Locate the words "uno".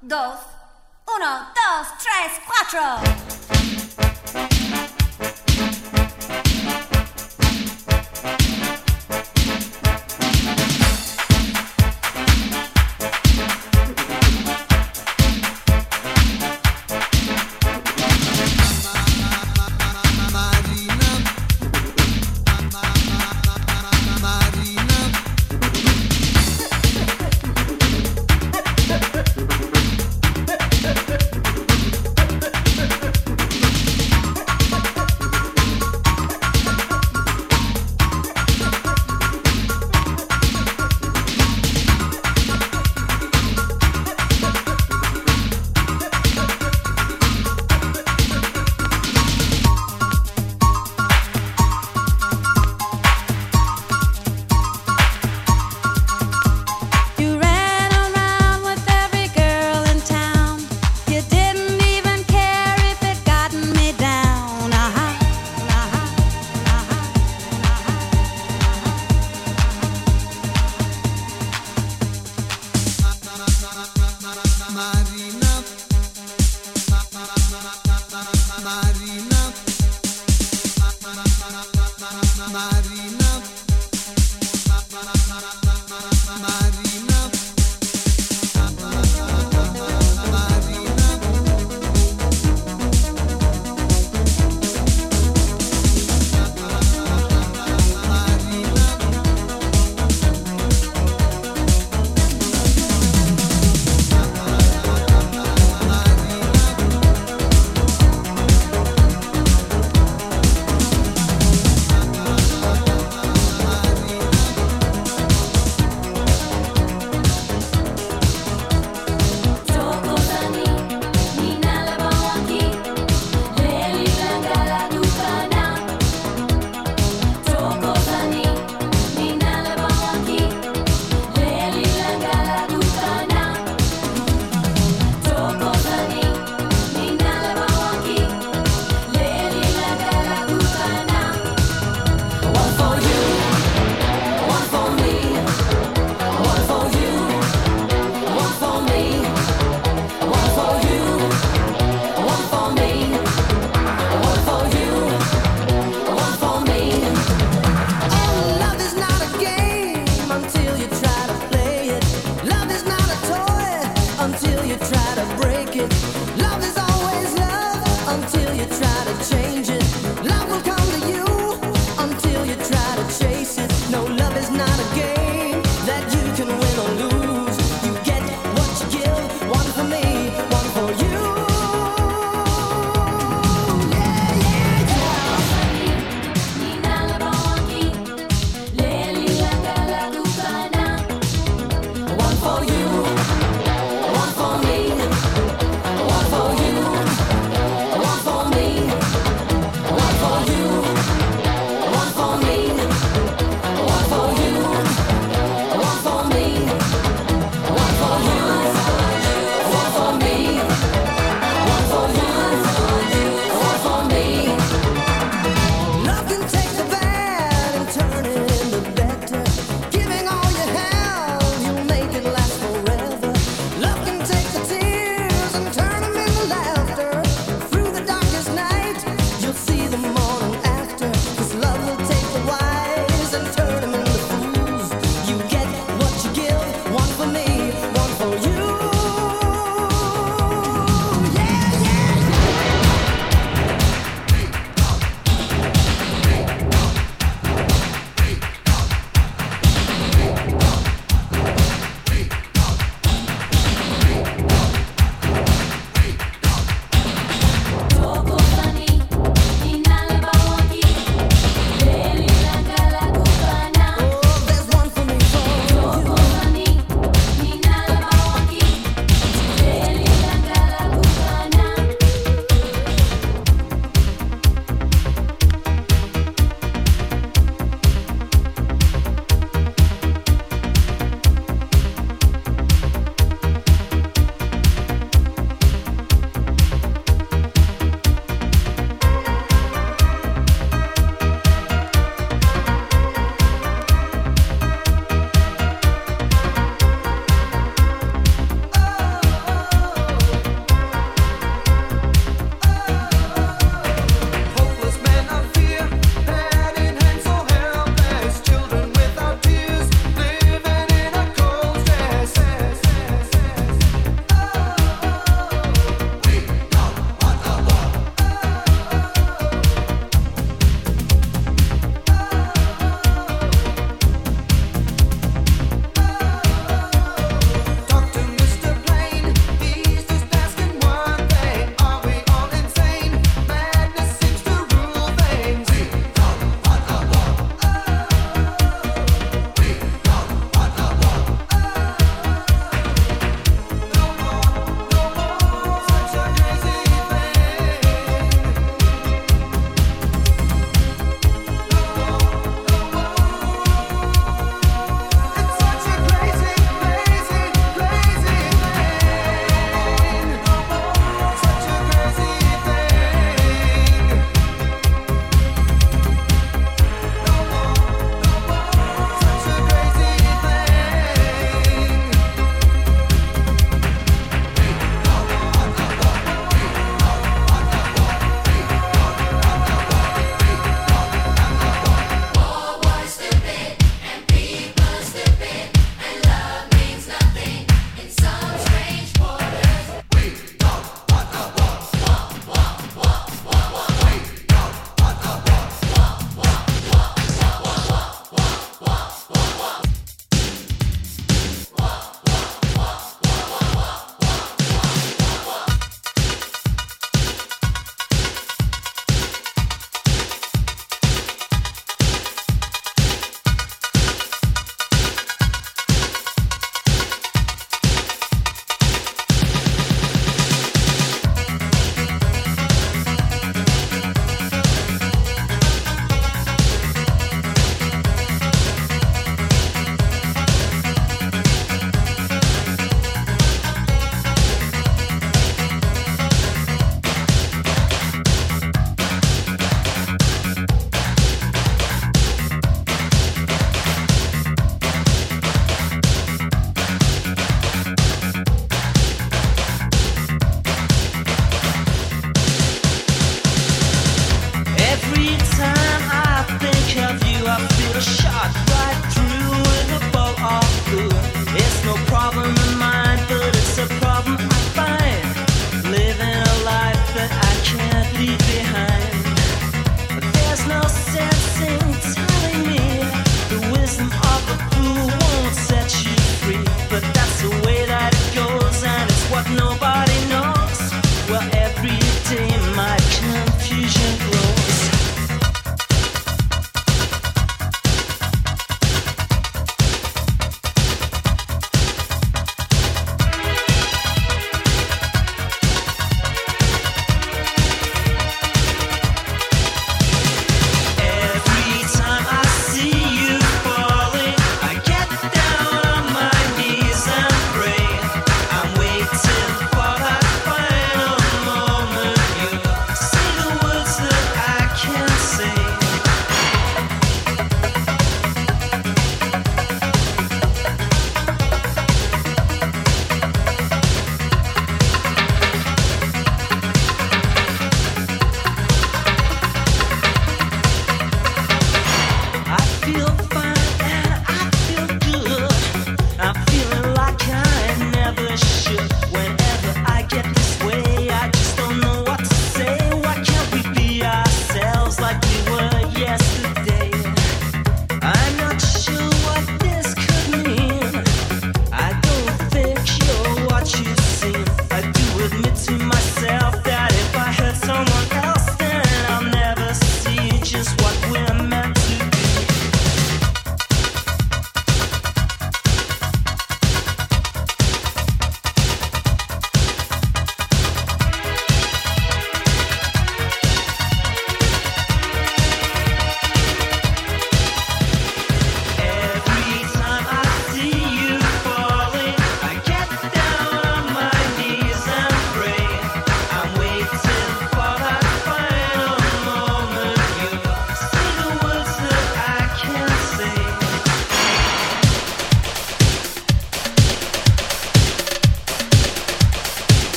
1.06-1.48